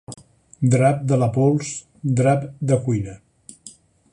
[0.75, 1.69] Drap de la pols,
[2.21, 3.15] drap de cuina.